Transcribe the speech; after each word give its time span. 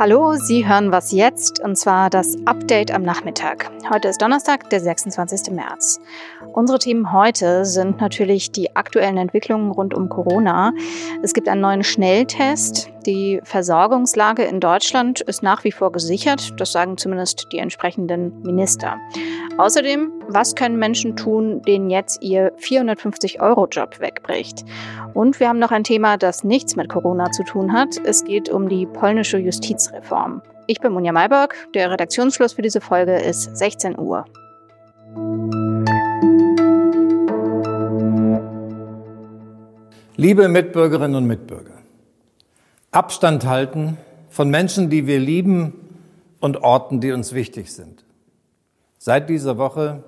Hallo, 0.00 0.36
Sie 0.36 0.66
hören 0.66 0.92
was 0.92 1.12
jetzt 1.12 1.60
und 1.60 1.76
zwar 1.76 2.08
das 2.08 2.34
Update 2.46 2.90
am 2.90 3.02
Nachmittag. 3.02 3.70
Heute 3.90 4.08
ist 4.08 4.22
Donnerstag, 4.22 4.70
der 4.70 4.80
26. 4.80 5.52
März. 5.52 6.00
Unsere 6.54 6.78
Themen 6.78 7.12
heute 7.12 7.66
sind 7.66 8.00
natürlich 8.00 8.50
die 8.50 8.74
aktuellen 8.74 9.18
Entwicklungen 9.18 9.70
rund 9.70 9.92
um 9.92 10.08
Corona. 10.08 10.72
Es 11.22 11.34
gibt 11.34 11.50
einen 11.50 11.60
neuen 11.60 11.84
Schnelltest. 11.84 12.88
Die 13.06 13.40
Versorgungslage 13.44 14.42
in 14.42 14.60
Deutschland 14.60 15.20
ist 15.22 15.42
nach 15.42 15.64
wie 15.64 15.72
vor 15.72 15.90
gesichert. 15.90 16.52
Das 16.58 16.72
sagen 16.72 16.96
zumindest 16.98 17.46
die 17.52 17.58
entsprechenden 17.58 18.42
Minister. 18.42 18.98
Außerdem, 19.56 20.12
was 20.28 20.54
können 20.54 20.78
Menschen 20.78 21.16
tun, 21.16 21.62
denen 21.62 21.90
jetzt 21.90 22.22
ihr 22.22 22.52
450-Euro-Job 22.58 24.00
wegbricht? 24.00 24.64
Und 25.14 25.40
wir 25.40 25.48
haben 25.48 25.58
noch 25.58 25.70
ein 25.70 25.84
Thema, 25.84 26.16
das 26.16 26.44
nichts 26.44 26.76
mit 26.76 26.88
Corona 26.88 27.30
zu 27.30 27.42
tun 27.44 27.72
hat. 27.72 27.96
Es 28.04 28.24
geht 28.24 28.48
um 28.48 28.68
die 28.68 28.86
polnische 28.86 29.38
Justizreform. 29.38 30.42
Ich 30.66 30.80
bin 30.80 30.92
Monja 30.92 31.12
Mayberg. 31.12 31.54
Der 31.74 31.90
Redaktionsschluss 31.90 32.52
für 32.52 32.62
diese 32.62 32.80
Folge 32.80 33.16
ist 33.16 33.56
16 33.56 33.98
Uhr. 33.98 34.24
Liebe 40.16 40.48
Mitbürgerinnen 40.48 41.16
und 41.16 41.26
Mitbürger, 41.26 41.79
Abstand 42.92 43.46
halten 43.46 43.98
von 44.30 44.50
Menschen, 44.50 44.90
die 44.90 45.06
wir 45.06 45.20
lieben 45.20 45.74
und 46.40 46.64
Orten, 46.64 47.00
die 47.00 47.12
uns 47.12 47.32
wichtig 47.32 47.72
sind. 47.72 48.04
Seit 48.98 49.28
dieser 49.28 49.58
Woche 49.58 50.02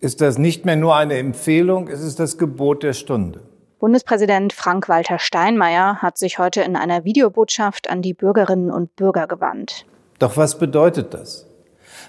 ist 0.00 0.20
das 0.20 0.36
nicht 0.36 0.66
mehr 0.66 0.76
nur 0.76 0.94
eine 0.94 1.16
Empfehlung, 1.16 1.88
es 1.88 2.02
ist 2.02 2.20
das 2.20 2.36
Gebot 2.36 2.82
der 2.82 2.92
Stunde. 2.92 3.40
Bundespräsident 3.78 4.52
Frank-Walter 4.52 5.18
Steinmeier 5.18 6.02
hat 6.02 6.18
sich 6.18 6.38
heute 6.38 6.60
in 6.60 6.76
einer 6.76 7.04
Videobotschaft 7.04 7.88
an 7.88 8.02
die 8.02 8.12
Bürgerinnen 8.12 8.70
und 8.70 8.94
Bürger 8.96 9.26
gewandt. 9.26 9.86
Doch 10.18 10.36
was 10.36 10.58
bedeutet 10.58 11.14
das? 11.14 11.46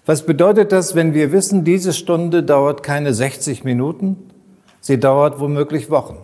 Was 0.06 0.26
bedeutet 0.26 0.74
das, 0.74 0.96
wenn 0.96 1.14
wir 1.14 1.32
wissen, 1.32 1.64
diese 1.64 1.94
Stunde 1.94 2.44
dauert 2.44 2.84
keine 2.84 3.14
60 3.14 3.64
Minuten, 3.64 4.32
sie 4.82 5.00
dauert 5.00 5.40
womöglich 5.40 5.90
Wochen? 5.90 6.18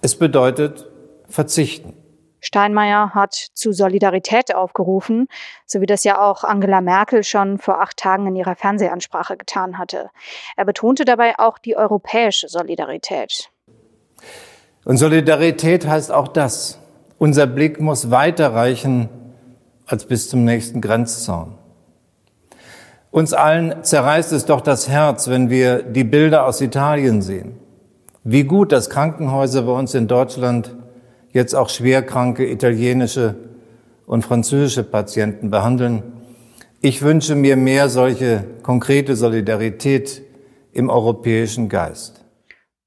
Es 0.00 0.16
bedeutet 0.16 0.88
verzichten. 1.28 1.94
Steinmeier 2.42 3.14
hat 3.14 3.34
zu 3.34 3.72
Solidarität 3.72 4.54
aufgerufen, 4.54 5.28
so 5.64 5.80
wie 5.80 5.86
das 5.86 6.04
ja 6.04 6.20
auch 6.20 6.42
Angela 6.42 6.80
Merkel 6.80 7.22
schon 7.22 7.58
vor 7.58 7.80
acht 7.80 7.96
Tagen 7.96 8.26
in 8.26 8.36
ihrer 8.36 8.56
Fernsehansprache 8.56 9.36
getan 9.36 9.78
hatte. 9.78 10.10
Er 10.56 10.64
betonte 10.64 11.04
dabei 11.04 11.38
auch 11.38 11.56
die 11.56 11.76
europäische 11.76 12.48
Solidarität. 12.48 13.50
Und 14.84 14.96
Solidarität 14.96 15.86
heißt 15.86 16.10
auch 16.10 16.28
das. 16.28 16.78
Unser 17.18 17.46
Blick 17.46 17.80
muss 17.80 18.10
weiter 18.10 18.52
reichen 18.52 19.08
als 19.86 20.04
bis 20.06 20.28
zum 20.28 20.44
nächsten 20.44 20.80
Grenzzaun. 20.80 21.56
Uns 23.12 23.34
allen 23.34 23.84
zerreißt 23.84 24.32
es 24.32 24.46
doch 24.46 24.62
das 24.62 24.88
Herz, 24.88 25.28
wenn 25.28 25.48
wir 25.50 25.82
die 25.82 26.02
Bilder 26.02 26.46
aus 26.46 26.60
Italien 26.60 27.22
sehen. 27.22 27.60
Wie 28.24 28.44
gut, 28.44 28.72
dass 28.72 28.90
Krankenhäuser 28.90 29.62
bei 29.62 29.72
uns 29.72 29.94
in 29.94 30.08
Deutschland 30.08 30.74
jetzt 31.32 31.54
auch 31.54 31.68
schwerkranke 31.68 32.50
italienische 32.50 33.34
und 34.06 34.24
französische 34.24 34.84
Patienten 34.84 35.50
behandeln. 35.50 36.02
Ich 36.80 37.02
wünsche 37.02 37.34
mir 37.34 37.56
mehr 37.56 37.88
solche 37.88 38.44
konkrete 38.62 39.16
Solidarität 39.16 40.22
im 40.72 40.90
europäischen 40.90 41.68
Geist 41.68 42.22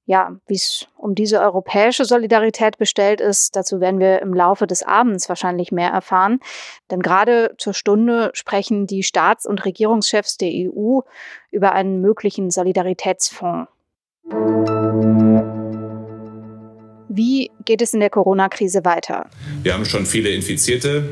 ja, 0.06 0.36
wie 0.46 0.56
es 0.56 0.88
um 0.98 1.16
diese 1.16 1.42
europäische 1.42 2.06
Solidarität 2.06 2.78
bestellt 2.78 3.22
ist, 3.22 3.56
dazu 3.56 3.80
werden 3.80 4.00
wir 4.00 4.22
im 4.22 4.34
Laufe 4.34 4.68
des 4.68 4.84
Abends 4.84 5.28
wahrscheinlich 5.30 5.72
mehr 5.72 5.90
erfahren. 5.90 6.40
Denn 6.92 7.02
gerade 7.02 7.56
zur 7.58 7.74
Stunde 7.74 8.30
sprechen 8.34 8.86
die 8.86 9.02
Staats- 9.04 9.48
und 9.48 9.66
Regierungschefs 9.66 10.38
der 10.38 10.50
EU 10.52 11.00
über 11.52 11.72
einen 11.72 12.02
möglichen 12.02 12.52
Solidaritätsfonds. 12.52 13.68
Wie 17.08 17.52
geht 17.66 17.82
es 17.82 17.94
in 17.94 18.00
der 18.00 18.10
Corona-Krise 18.10 18.84
weiter? 18.84 19.30
Wir 19.64 19.74
haben 19.74 19.86
schon 19.86 20.06
viele 20.06 20.30
Infizierte 20.30 21.10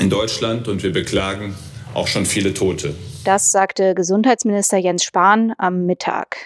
in 0.00 0.10
Deutschland 0.10 0.68
und 0.68 0.82
wir 0.82 0.92
beklagen 0.92 1.54
auch 1.94 2.08
schon 2.08 2.26
viele 2.26 2.52
Tote. 2.52 2.94
Das 3.24 3.50
sagte 3.50 3.94
Gesundheitsminister 3.94 4.76
Jens 4.76 5.04
Spahn 5.04 5.52
am 5.58 5.86
Mittag. 5.86 6.36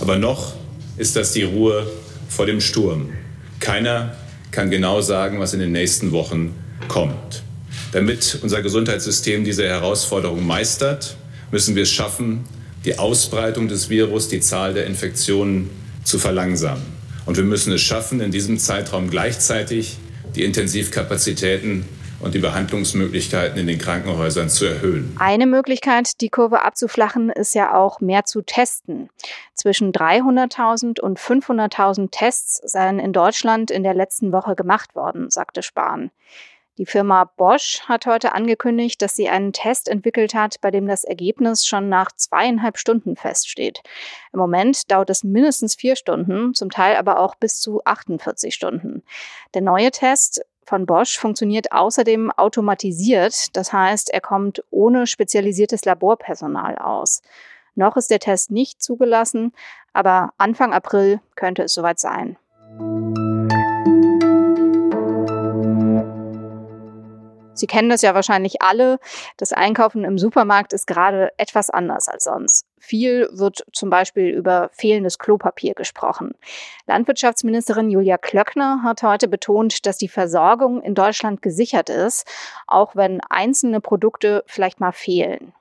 Aber 0.00 0.18
noch 0.18 0.54
ist 0.96 1.16
das 1.16 1.32
die 1.32 1.44
Ruhe 1.44 1.86
vor 2.28 2.46
dem 2.46 2.60
Sturm. 2.60 3.12
Keiner 3.60 4.16
kann 4.50 4.70
genau 4.70 5.00
sagen, 5.00 5.38
was 5.38 5.54
in 5.54 5.60
den 5.60 5.72
nächsten 5.72 6.12
Wochen 6.12 6.54
kommt. 6.88 7.42
Damit 7.92 8.38
unser 8.42 8.62
Gesundheitssystem 8.62 9.44
diese 9.44 9.66
Herausforderung 9.66 10.46
meistert, 10.46 11.16
müssen 11.50 11.76
wir 11.76 11.84
es 11.84 11.92
schaffen, 11.92 12.44
die 12.84 12.98
Ausbreitung 12.98 13.68
des 13.68 13.88
Virus, 13.88 14.28
die 14.28 14.40
Zahl 14.40 14.74
der 14.74 14.86
Infektionen 14.86 15.70
zu 16.04 16.18
verlangsamen. 16.18 16.95
Und 17.26 17.36
wir 17.36 17.44
müssen 17.44 17.72
es 17.72 17.82
schaffen, 17.82 18.20
in 18.20 18.30
diesem 18.30 18.58
Zeitraum 18.58 19.10
gleichzeitig 19.10 19.98
die 20.34 20.44
Intensivkapazitäten 20.44 21.84
und 22.20 22.34
die 22.34 22.38
Behandlungsmöglichkeiten 22.38 23.58
in 23.58 23.66
den 23.66 23.78
Krankenhäusern 23.78 24.48
zu 24.48 24.64
erhöhen. 24.64 25.14
Eine 25.18 25.46
Möglichkeit, 25.46 26.20
die 26.20 26.30
Kurve 26.30 26.62
abzuflachen, 26.62 27.30
ist 27.30 27.54
ja 27.54 27.74
auch 27.74 28.00
mehr 28.00 28.24
zu 28.24 28.42
testen. 28.42 29.10
Zwischen 29.54 29.92
300.000 29.92 31.00
und 31.00 31.18
500.000 31.18 32.10
Tests 32.10 32.60
seien 32.64 32.98
in 32.98 33.12
Deutschland 33.12 33.70
in 33.70 33.82
der 33.82 33.94
letzten 33.94 34.32
Woche 34.32 34.54
gemacht 34.54 34.94
worden, 34.94 35.30
sagte 35.30 35.62
Spahn. 35.62 36.10
Die 36.78 36.86
Firma 36.86 37.24
Bosch 37.24 37.80
hat 37.86 38.04
heute 38.04 38.34
angekündigt, 38.34 39.00
dass 39.00 39.16
sie 39.16 39.30
einen 39.30 39.54
Test 39.54 39.88
entwickelt 39.88 40.34
hat, 40.34 40.60
bei 40.60 40.70
dem 40.70 40.86
das 40.86 41.04
Ergebnis 41.04 41.66
schon 41.66 41.88
nach 41.88 42.12
zweieinhalb 42.12 42.76
Stunden 42.76 43.16
feststeht. 43.16 43.82
Im 44.32 44.38
Moment 44.38 44.90
dauert 44.90 45.08
es 45.08 45.24
mindestens 45.24 45.74
vier 45.74 45.96
Stunden, 45.96 46.52
zum 46.54 46.68
Teil 46.68 46.96
aber 46.96 47.18
auch 47.18 47.34
bis 47.34 47.60
zu 47.60 47.80
48 47.84 48.54
Stunden. 48.54 49.02
Der 49.54 49.62
neue 49.62 49.90
Test 49.90 50.44
von 50.64 50.84
Bosch 50.84 51.16
funktioniert 51.18 51.72
außerdem 51.72 52.30
automatisiert. 52.32 53.56
Das 53.56 53.72
heißt, 53.72 54.10
er 54.10 54.20
kommt 54.20 54.62
ohne 54.70 55.06
spezialisiertes 55.06 55.84
Laborpersonal 55.84 56.76
aus. 56.76 57.22
Noch 57.74 57.96
ist 57.96 58.10
der 58.10 58.20
Test 58.20 58.50
nicht 58.50 58.82
zugelassen, 58.82 59.52
aber 59.92 60.30
Anfang 60.36 60.74
April 60.74 61.20
könnte 61.36 61.62
es 61.62 61.74
soweit 61.74 61.98
sein. 62.00 62.36
Sie 67.58 67.66
kennen 67.66 67.88
das 67.88 68.02
ja 68.02 68.14
wahrscheinlich 68.14 68.62
alle. 68.62 68.98
Das 69.36 69.52
Einkaufen 69.52 70.04
im 70.04 70.18
Supermarkt 70.18 70.72
ist 70.72 70.86
gerade 70.86 71.30
etwas 71.36 71.70
anders 71.70 72.08
als 72.08 72.24
sonst. 72.24 72.66
Viel 72.78 73.28
wird 73.32 73.64
zum 73.72 73.90
Beispiel 73.90 74.28
über 74.28 74.70
fehlendes 74.72 75.18
Klopapier 75.18 75.74
gesprochen. 75.74 76.34
Landwirtschaftsministerin 76.86 77.90
Julia 77.90 78.18
Klöckner 78.18 78.82
hat 78.84 79.02
heute 79.02 79.28
betont, 79.28 79.86
dass 79.86 79.98
die 79.98 80.08
Versorgung 80.08 80.82
in 80.82 80.94
Deutschland 80.94 81.42
gesichert 81.42 81.88
ist, 81.88 82.26
auch 82.66 82.94
wenn 82.94 83.20
einzelne 83.28 83.80
Produkte 83.80 84.44
vielleicht 84.46 84.78
mal 84.78 84.92
fehlen. 84.92 85.52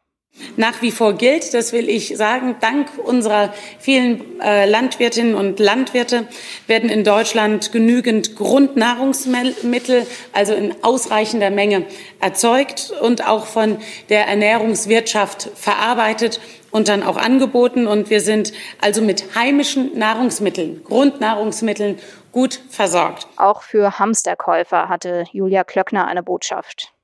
Nach 0.58 0.82
wie 0.82 0.92
vor 0.92 1.14
gilt, 1.14 1.54
das 1.54 1.74
will 1.74 1.90
ich 1.90 2.16
sagen, 2.18 2.56
dank 2.62 2.88
unserer 3.04 3.54
vielen 3.80 4.40
äh, 4.42 4.70
Landwirtinnen 4.70 5.36
und 5.36 5.60
Landwirte 5.60 6.28
werden 6.68 6.90
in 6.90 7.04
Deutschland 7.04 7.72
genügend 7.72 8.36
Grundnahrungsmittel, 8.36 10.06
also 10.34 10.54
in 10.54 10.76
ausreichender 10.82 11.50
Menge 11.50 11.86
erzeugt 12.20 12.94
und 13.02 13.28
auch 13.28 13.46
von 13.46 13.78
der 14.10 14.28
Ernährungswirtschaft 14.28 15.52
verarbeitet 15.56 16.40
und 16.72 16.90
dann 16.90 17.04
auch 17.04 17.18
angeboten. 17.18 17.88
Und 17.88 18.10
wir 18.10 18.20
sind 18.22 18.52
also 18.82 19.02
mit 19.02 19.36
heimischen 19.36 19.98
Nahrungsmitteln, 19.98 20.84
Grundnahrungsmitteln 20.84 22.00
gut 22.32 22.62
versorgt. 22.70 23.28
Auch 23.38 23.62
für 23.62 24.00
Hamsterkäufer 24.00 24.90
hatte 24.90 25.26
Julia 25.32 25.64
Klöckner 25.64 26.08
eine 26.08 26.24
Botschaft. 26.24 26.95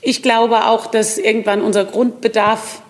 Ich 0.00 0.22
glaube 0.22 0.66
auch, 0.66 0.86
dass 0.86 1.18
irgendwann 1.18 1.62
unser 1.62 1.84
Grundbedarf 1.84 2.82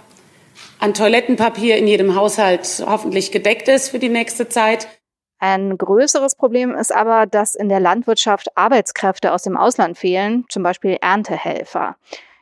an 0.78 0.94
Toilettenpapier 0.94 1.76
in 1.76 1.86
jedem 1.86 2.14
Haushalt 2.14 2.84
hoffentlich 2.86 3.32
gedeckt 3.32 3.68
ist 3.68 3.88
für 3.88 3.98
die 3.98 4.08
nächste 4.08 4.48
Zeit. 4.48 4.88
Ein 5.40 5.78
größeres 5.78 6.34
Problem 6.34 6.74
ist 6.74 6.92
aber, 6.92 7.26
dass 7.26 7.54
in 7.54 7.68
der 7.68 7.80
Landwirtschaft 7.80 8.56
Arbeitskräfte 8.56 9.32
aus 9.32 9.42
dem 9.42 9.56
Ausland 9.56 9.96
fehlen, 9.96 10.44
zum 10.48 10.62
Beispiel 10.64 10.98
Erntehelfer. 11.00 11.96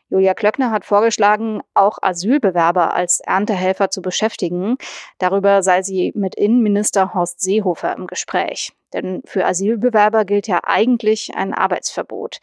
Julia 0.09 0.35
Klöckner 0.35 0.71
hat 0.71 0.85
vorgeschlagen, 0.85 1.63
auch 1.75 1.99
Asylbewerber 2.01 2.95
als 2.95 3.21
Erntehelfer 3.21 3.91
zu 3.91 4.03
beschäftigen. 4.03 4.77
Darüber 5.19 5.63
sei 5.63 5.83
sie 5.83 6.13
mit 6.15 6.37
Innenminister 6.37 7.13
Horst 7.13 7.41
Seehofer 7.41 7.97
im 7.97 8.07
Gespräch. 8.07 8.73
Denn 8.93 9.23
für 9.27 9.45
Asylbewerber 9.45 10.25
gilt 10.25 10.47
ja 10.47 10.61
eigentlich 10.63 11.33
ein 11.35 11.53
Arbeitsverbot. 11.53 12.39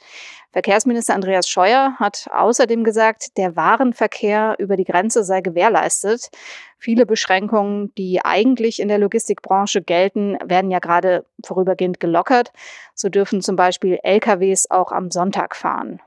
Verkehrsminister 0.51 1.15
Andreas 1.15 1.47
Scheuer 1.47 1.95
hat 1.99 2.27
außerdem 2.31 2.83
gesagt, 2.83 3.37
der 3.37 3.55
Warenverkehr 3.55 4.55
über 4.59 4.75
die 4.75 4.83
Grenze 4.83 5.23
sei 5.23 5.41
gewährleistet. 5.41 6.29
Viele 6.77 7.05
Beschränkungen, 7.05 7.93
die 7.95 8.19
eigentlich 8.23 8.79
in 8.79 8.89
der 8.89 8.99
Logistikbranche 8.99 9.81
gelten, 9.81 10.37
werden 10.43 10.69
ja 10.69 10.79
gerade 10.79 11.25
vorübergehend 11.43 11.99
gelockert. 11.99 12.51
So 12.93 13.07
dürfen 13.07 13.41
zum 13.41 13.55
Beispiel 13.55 13.99
LKWs 14.03 14.69
auch 14.69 14.91
am 14.91 15.09
Sonntag 15.09 15.55
fahren. 15.55 16.01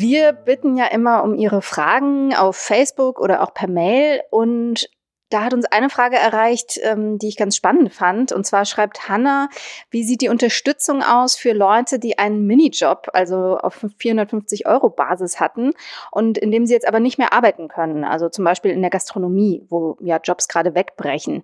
Wir 0.00 0.30
bitten 0.32 0.76
ja 0.76 0.86
immer 0.86 1.24
um 1.24 1.34
Ihre 1.34 1.60
Fragen 1.60 2.32
auf 2.32 2.54
Facebook 2.54 3.18
oder 3.18 3.42
auch 3.42 3.52
per 3.52 3.68
Mail 3.68 4.20
und 4.30 4.88
da 5.28 5.42
hat 5.42 5.52
uns 5.52 5.66
eine 5.66 5.90
Frage 5.90 6.14
erreicht, 6.14 6.78
ähm, 6.84 7.18
die 7.18 7.26
ich 7.26 7.36
ganz 7.36 7.56
spannend 7.56 7.92
fand. 7.92 8.30
Und 8.30 8.46
zwar 8.46 8.64
schreibt 8.64 9.08
Hanna, 9.08 9.48
wie 9.90 10.04
sieht 10.04 10.20
die 10.20 10.28
Unterstützung 10.28 11.02
aus 11.02 11.36
für 11.36 11.52
Leute, 11.52 11.98
die 11.98 12.16
einen 12.16 12.46
Minijob, 12.46 13.08
also 13.12 13.58
auf 13.58 13.84
450 13.98 14.68
Euro 14.68 14.88
Basis 14.88 15.40
hatten 15.40 15.72
und 16.12 16.38
in 16.38 16.52
dem 16.52 16.64
sie 16.64 16.74
jetzt 16.74 16.86
aber 16.86 17.00
nicht 17.00 17.18
mehr 17.18 17.32
arbeiten 17.32 17.66
können? 17.66 18.04
Also 18.04 18.28
zum 18.28 18.44
Beispiel 18.44 18.70
in 18.70 18.80
der 18.80 18.90
Gastronomie, 18.90 19.66
wo 19.68 19.96
ja 20.00 20.20
Jobs 20.22 20.46
gerade 20.46 20.76
wegbrechen. 20.76 21.42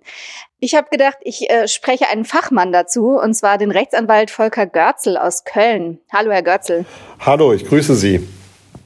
Ich 0.61 0.75
habe 0.75 0.87
gedacht, 0.89 1.17
ich 1.23 1.49
äh, 1.49 1.67
spreche 1.67 2.07
einen 2.07 2.23
Fachmann 2.23 2.71
dazu, 2.71 3.19
und 3.19 3.33
zwar 3.33 3.57
den 3.57 3.69
Rechtsanwalt 3.69 4.31
Volker 4.31 4.65
Görzel 4.65 5.17
aus 5.17 5.43
Köln. 5.43 5.99
Hallo, 6.13 6.31
Herr 6.31 6.41
Görzel. 6.41 6.85
Hallo, 7.19 7.51
ich 7.51 7.65
grüße 7.65 7.95
Sie. 7.95 8.25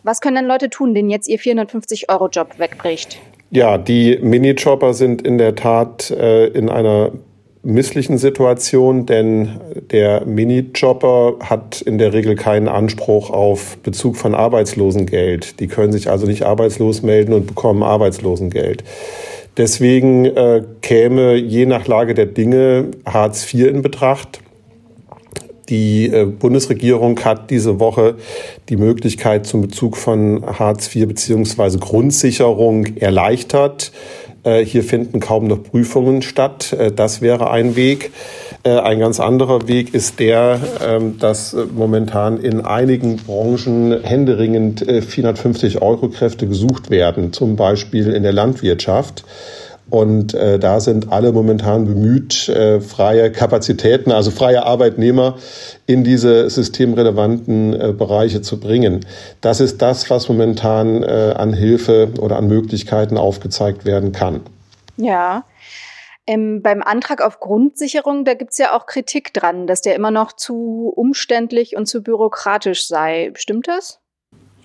Was 0.04 0.22
können 0.22 0.36
denn 0.38 0.46
Leute 0.46 0.70
tun, 0.70 0.94
denen 0.94 1.10
jetzt 1.10 1.28
ihr 1.28 1.40
450 1.40 2.10
Euro 2.10 2.28
Job 2.30 2.58
wegbricht? 2.58 3.20
Ja, 3.52 3.78
die 3.78 4.20
Minichopper 4.22 4.94
sind 4.94 5.22
in 5.22 5.38
der 5.38 5.56
Tat 5.56 6.12
äh, 6.12 6.48
in 6.48 6.70
einer 6.70 7.12
misslichen 7.62 8.18
Situation, 8.18 9.06
denn 9.06 9.60
der 9.92 10.26
Minijobber 10.26 11.38
hat 11.42 11.82
in 11.82 11.98
der 11.98 12.14
Regel 12.14 12.36
keinen 12.36 12.68
Anspruch 12.68 13.30
auf 13.32 13.78
Bezug 13.80 14.16
von 14.16 14.34
Arbeitslosengeld. 14.34 15.60
Die 15.60 15.68
können 15.68 15.92
sich 15.92 16.10
also 16.10 16.26
nicht 16.26 16.44
arbeitslos 16.44 17.02
melden 17.02 17.34
und 17.34 17.48
bekommen 17.48 17.84
Arbeitslosengeld. 17.84 18.84
Deswegen 19.58 20.26
äh, 20.26 20.64
käme 20.82 21.36
je 21.36 21.66
nach 21.66 21.86
Lage 21.88 22.14
der 22.14 22.28
Dinge 22.28 22.92
Hartz 23.06 23.54
IV 23.54 23.68
in 23.68 23.82
Betracht. 23.82 24.40
Die 25.70 26.08
äh, 26.08 26.26
Bundesregierung 26.26 27.20
hat 27.24 27.52
diese 27.52 27.80
Woche 27.80 28.16
die 28.70 28.78
Möglichkeit 28.78 29.46
zum 29.46 29.62
Bezug 29.62 29.98
von 29.98 30.44
Hartz 30.46 30.94
IV 30.96 31.08
beziehungsweise 31.08 31.78
Grundsicherung 31.78 32.98
erleichtert. 32.98 33.92
Äh, 34.44 34.66
hier 34.66 34.84
finden 34.84 35.20
kaum 35.20 35.48
noch 35.48 35.62
Prüfungen 35.64 36.24
statt. 36.24 36.74
Äh, 36.74 36.92
das 36.92 37.22
wäre 37.22 37.52
ein 37.52 37.76
Weg. 37.76 38.12
Ein 38.64 39.00
ganz 39.00 39.22
anderer 39.22 39.70
Weg 39.70 39.94
ist 39.94 40.20
der, 40.20 40.60
ähm, 40.86 41.18
dass 41.18 41.56
momentan 41.74 42.38
in 42.38 42.60
einigen 42.60 43.16
Branchen 43.16 44.04
händeringend 44.04 44.86
450 44.86 45.82
Euro 45.82 46.10
Kräfte 46.10 46.46
gesucht 46.46 46.90
werden, 46.90 47.32
zum 47.32 47.56
Beispiel 47.56 48.10
in 48.10 48.22
der 48.22 48.34
Landwirtschaft. 48.34 49.24
Und 49.90 50.34
äh, 50.34 50.60
da 50.60 50.80
sind 50.80 51.12
alle 51.12 51.32
momentan 51.32 51.86
bemüht, 51.86 52.48
äh, 52.50 52.80
freie 52.80 53.32
Kapazitäten, 53.32 54.12
also 54.12 54.32
freie 54.32 54.64
Arbeitnehmer 54.66 55.38
in 55.88 56.04
diese 56.04 56.50
systemrelevanten 56.50 57.74
äh, 57.74 57.94
Bereiche 57.94 58.42
zu 58.42 58.60
bringen. 58.60 59.06
Das 59.42 59.60
ist 59.60 59.82
das, 59.82 60.10
was 60.10 60.30
momentan 60.30 61.04
äh, 61.04 61.34
an 61.36 61.54
Hilfe 61.54 62.10
oder 62.20 62.38
an 62.38 62.48
Möglichkeiten 62.48 63.18
aufgezeigt 63.18 63.86
werden 63.86 64.12
kann. 64.12 64.42
Ja. 64.98 65.46
Ähm, 66.28 66.62
beim 66.62 66.84
Antrag 66.84 67.22
auf 67.24 67.40
Grundsicherung, 67.40 68.24
da 68.24 68.36
gibt's 68.36 68.60
ja 68.60 68.78
auch 68.78 68.86
Kritik 68.86 69.34
dran, 69.34 69.66
dass 69.66 69.82
der 69.82 69.96
immer 69.96 70.12
noch 70.12 70.34
zu 70.34 70.94
umständlich 70.96 71.76
und 71.76 71.88
zu 71.88 72.04
bürokratisch 72.04 72.86
sei. 72.86 73.32
Stimmt 73.36 73.68
das? 73.68 74.00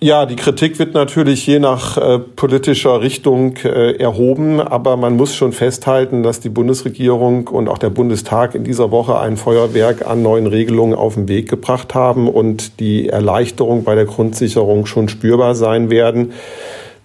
Ja, 0.01 0.25
die 0.25 0.35
Kritik 0.35 0.77
wird 0.77 0.93
natürlich 0.93 1.47
je 1.47 1.59
nach 1.59 1.97
äh, 1.97 2.19
politischer 2.19 3.01
Richtung 3.01 3.55
äh, 3.63 3.93
erhoben, 3.93 4.59
aber 4.59 4.97
man 4.97 5.15
muss 5.15 5.33
schon 5.33 5.53
festhalten, 5.53 6.21
dass 6.21 6.41
die 6.41 6.49
Bundesregierung 6.49 7.47
und 7.47 7.69
auch 7.69 7.77
der 7.77 7.89
Bundestag 7.89 8.55
in 8.55 8.65
dieser 8.65 8.91
Woche 8.91 9.17
ein 9.19 9.37
Feuerwerk 9.37 10.05
an 10.05 10.21
neuen 10.21 10.47
Regelungen 10.47 10.95
auf 10.95 11.15
den 11.15 11.29
Weg 11.29 11.49
gebracht 11.49 11.95
haben 11.95 12.27
und 12.27 12.79
die 12.81 13.07
Erleichterung 13.07 13.85
bei 13.85 13.95
der 13.95 14.05
Grundsicherung 14.05 14.85
schon 14.85 15.07
spürbar 15.07 15.55
sein 15.55 15.89
werden. 15.89 16.33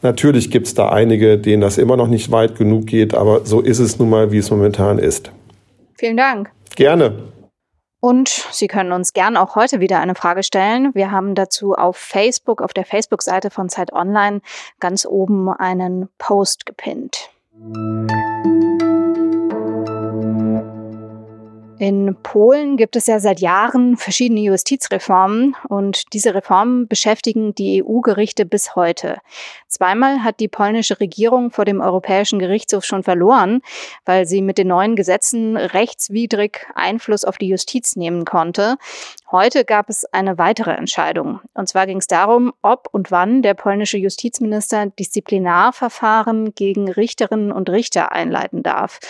Natürlich 0.03 0.51
gibt 0.51 0.67
es 0.67 0.75
da 0.75 0.89
einige, 0.89 1.39
denen 1.39 1.61
das 1.61 1.79
immer 1.79 1.97
noch 1.97 2.09
nicht 2.09 2.33
weit 2.33 2.57
genug 2.57 2.87
geht, 2.87 3.15
aber 3.15 3.45
so 3.45 3.61
ist 3.61 3.79
es 3.79 3.99
nun 3.99 4.11
mal, 4.11 4.33
wie 4.33 4.39
es 4.39 4.51
momentan 4.51 4.99
ist. 4.99 5.31
Vielen 5.97 6.17
Dank. 6.17 6.51
Gerne. 6.75 7.13
Und 8.01 8.29
Sie 8.29 8.67
können 8.67 8.93
uns 8.93 9.13
gern 9.13 9.37
auch 9.37 9.57
heute 9.57 9.81
wieder 9.81 10.01
eine 10.01 10.15
Frage 10.15 10.43
stellen. 10.43 10.95
Wir 10.95 11.11
haben 11.11 11.35
dazu 11.35 11.75
auf 11.75 11.97
Facebook, 11.97 12.63
auf 12.63 12.73
der 12.73 12.87
Facebook-Seite 12.87 13.51
von 13.51 13.69
Zeit 13.69 13.93
Online 13.93 14.41
ganz 14.81 15.05
oben 15.05 15.51
einen 15.51 16.09
Post 16.19 16.65
gepinnt. 16.65 17.31
In 21.81 22.15
Polen 22.23 22.77
gibt 22.77 22.95
es 22.95 23.07
ja 23.07 23.21
seit 23.21 23.41
Jahren 23.41 23.97
verschiedene 23.97 24.41
Justizreformen 24.41 25.57
und 25.67 26.13
diese 26.13 26.35
Reformen 26.35 26.87
beschäftigen 26.87 27.55
die 27.55 27.83
EU-Gerichte 27.83 28.45
bis 28.45 28.77
heute. 28.77 29.17
Zweimal 29.67 30.23
hat 30.23 30.41
die 30.41 30.49
polnische 30.49 31.01
Regierung 31.01 31.51
vor 31.51 31.65
dem 31.65 31.81
Europäischen 31.81 32.39
Gerichtshof 32.39 32.85
schon 32.85 33.03
verloren, 33.03 33.63
weil 34.05 34.27
sie 34.27 34.43
mit 34.43 34.59
den 34.59 34.69
neuen 34.69 34.95
Gesetzen 34.95 35.57
rechtswidrig 35.57 36.67
Einfluss 36.75 37.25
auf 37.25 37.39
die 37.39 37.49
Justiz 37.49 37.97
nehmen 37.97 38.27
konnte. 38.27 38.77
Heute 39.33 39.65
gab 39.65 39.89
es 39.89 40.05
eine 40.13 40.37
weitere 40.37 40.73
Entscheidung. 40.73 41.41
Und 41.55 41.71
zwar 41.71 41.87
ging 41.87 41.97
es 41.97 42.09
darum, 42.09 42.53
ob 42.61 42.89
und 42.93 43.11
wann 43.11 43.41
der 43.41 43.55
polnische 43.55 43.97
Justizminister 43.97 44.85
Disziplinarverfahren 44.85 46.55
gegen 46.55 46.91
Richterinnen 46.91 47.51
und 47.51 47.71
Richter 47.71 48.13
einleiten 48.13 48.63
darf. 48.63 49.01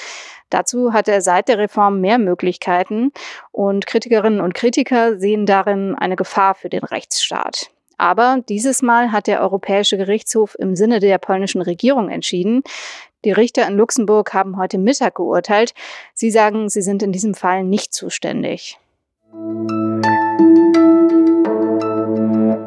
Dazu 0.50 0.92
hat 0.92 1.08
er 1.08 1.22
seit 1.22 1.48
der 1.48 1.58
Reform 1.58 2.00
mehr 2.00 2.18
Möglichkeiten 2.18 3.12
und 3.52 3.86
Kritikerinnen 3.86 4.40
und 4.40 4.54
Kritiker 4.54 5.18
sehen 5.18 5.46
darin 5.46 5.94
eine 5.94 6.16
Gefahr 6.16 6.54
für 6.54 6.68
den 6.68 6.84
Rechtsstaat. 6.84 7.70
Aber 7.96 8.40
dieses 8.48 8.82
Mal 8.82 9.12
hat 9.12 9.26
der 9.26 9.40
Europäische 9.40 9.96
Gerichtshof 9.96 10.56
im 10.58 10.74
Sinne 10.74 11.00
der 11.00 11.18
polnischen 11.18 11.60
Regierung 11.60 12.08
entschieden. 12.08 12.62
Die 13.24 13.32
Richter 13.32 13.68
in 13.68 13.76
Luxemburg 13.76 14.32
haben 14.32 14.56
heute 14.56 14.78
Mittag 14.78 15.16
geurteilt. 15.16 15.74
Sie 16.14 16.30
sagen, 16.30 16.70
sie 16.70 16.80
sind 16.80 17.02
in 17.02 17.12
diesem 17.12 17.34
Fall 17.34 17.62
nicht 17.62 17.92
zuständig. 17.92 18.78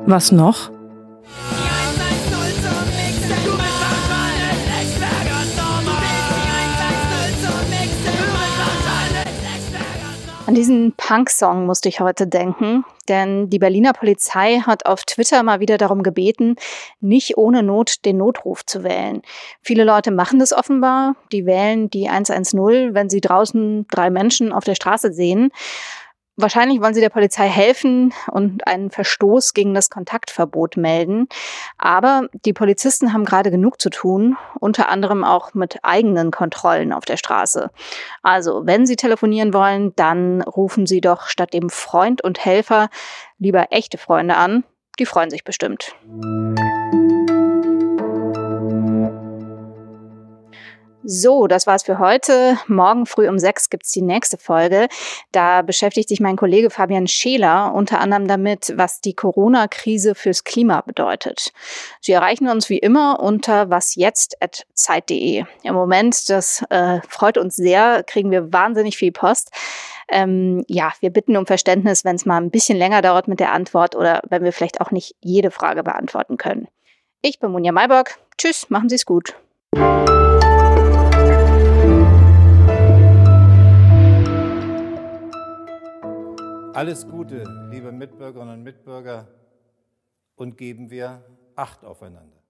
Was 0.06 0.32
noch? 0.32 0.73
An 10.54 10.58
diesen 10.58 10.94
Punk-Song 10.96 11.66
musste 11.66 11.90
ich 11.90 12.00
heute 12.00 12.28
denken, 12.28 12.86
denn 13.10 13.50
die 13.50 13.58
Berliner 13.58 13.92
Polizei 13.92 14.60
hat 14.60 14.86
auf 14.86 15.04
Twitter 15.04 15.42
mal 15.42 15.60
wieder 15.60 15.80
darum 15.80 16.04
gebeten, 16.04 16.58
nicht 17.02 17.40
ohne 17.40 17.64
Not 17.64 18.06
den 18.06 18.18
Notruf 18.18 18.64
zu 18.64 18.84
wählen. 18.84 19.24
Viele 19.64 19.84
Leute 19.84 20.12
machen 20.12 20.38
das 20.38 20.54
offenbar, 20.54 21.16
die 21.32 21.48
wählen 21.48 21.90
die 21.90 22.08
110, 22.08 22.94
wenn 22.94 23.10
sie 23.10 23.20
draußen 23.20 23.88
drei 23.90 24.12
Menschen 24.12 24.54
auf 24.54 24.64
der 24.64 24.76
Straße 24.76 25.12
sehen. 25.12 25.50
Wahrscheinlich 26.36 26.82
wollen 26.82 26.96
sie 26.96 27.02
der 27.02 27.10
Polizei 27.10 27.48
helfen 27.48 28.12
und 28.32 28.66
einen 28.66 28.90
Verstoß 28.90 29.54
gegen 29.54 29.76
das 29.76 29.92
Kontaktverbot 29.92 30.78
melden. 30.78 31.28
Aber 31.78 32.28
die 32.44 32.54
Polizisten 32.54 33.14
haben 33.14 33.24
gerade 33.24 33.52
genug 33.52 33.80
zu 33.80 33.92
tun, 33.92 34.36
unter 34.60 34.90
anderem 34.90 35.24
auch 35.24 35.54
mit 35.54 35.78
eigenen 35.84 36.32
Kontrollen 36.32 36.92
auf 36.92 37.06
der 37.06 37.18
Straße. 37.18 37.70
Also, 38.24 38.64
wenn 38.66 38.88
Sie 38.88 38.96
telefonieren 38.96 39.54
wollen, 39.54 39.96
dann 39.96 40.42
rufen 40.42 40.88
Sie 40.88 41.02
doch 41.02 41.28
statt 41.28 41.54
dem 41.54 41.70
Freund 41.70 42.24
und 42.24 42.44
Helfer 42.44 42.90
lieber 43.38 43.68
echte 43.70 44.00
Freunde 44.00 44.36
an. 44.36 44.64
Die 45.00 45.06
freuen 45.06 45.30
sich 45.30 45.44
bestimmt. 45.44 45.96
So, 51.06 51.48
das 51.48 51.68
war's 51.68 51.84
für 51.84 52.00
heute. 52.00 52.58
Morgen 52.68 53.06
früh 53.06 53.28
um 53.28 53.38
sechs 53.38 53.70
gibt's 53.70 53.92
die 53.92 54.02
nächste 54.02 54.38
Folge. 54.38 54.88
Da 55.34 55.62
beschäftigt 55.62 56.08
sich 56.08 56.22
mein 56.22 56.38
Kollege 56.38 56.70
Fabian 56.70 57.08
Scheler 57.08 57.74
unter 57.74 58.00
anderem 58.00 58.28
damit, 58.28 58.74
was 58.78 59.02
die 59.02 59.14
Corona-Krise 59.14 60.16
fürs 60.16 60.46
Klima 60.46 60.80
bedeutet. 60.82 61.52
Sie 62.00 62.14
erreichen 62.14 62.48
uns 62.48 62.70
wie 62.70 62.78
immer 62.78 63.20
unter 63.20 63.70
wasjetzt.zeit.de. 63.70 65.44
Im 65.64 65.74
Moment, 65.74 66.30
das 66.30 66.64
äh, 66.70 67.02
freut 67.10 67.38
uns 67.38 67.58
sehr, 67.58 68.04
kriegen 68.04 68.32
wir 68.32 68.54
wahnsinnig 68.54 68.96
viel 68.96 69.12
Post. 69.12 69.52
Ähm, 70.08 70.64
ja, 70.68 70.94
wir 71.02 71.10
bitten 71.10 71.36
um 71.36 71.46
Verständnis, 71.46 72.06
wenn 72.06 72.16
es 72.16 72.26
mal 72.26 72.38
ein 72.38 72.52
bisschen 72.52 72.78
länger 72.78 73.02
dauert 73.02 73.28
mit 73.28 73.42
der 73.42 73.52
Antwort 73.52 73.96
oder 73.98 74.22
wenn 74.30 74.44
wir 74.44 74.54
vielleicht 74.54 74.80
auch 74.80 74.92
nicht 74.92 75.16
jede 75.20 75.52
Frage 75.52 75.84
beantworten 75.84 76.38
können. 76.38 76.70
Ich 77.22 77.40
bin 77.40 77.52
Munja 77.52 77.74
Mayborg. 77.74 78.18
Tschüss, 78.38 78.70
machen 78.70 78.88
Sie 78.88 78.96
es 78.96 79.06
gut. 79.06 79.36
Alles 86.74 87.08
Gute, 87.08 87.44
liebe 87.70 87.92
Mitbürgerinnen 87.92 88.56
und 88.56 88.64
Mitbürger, 88.64 89.28
und 90.36 90.58
geben 90.58 90.90
wir 90.90 91.24
Acht 91.56 91.86
aufeinander. 91.86 92.43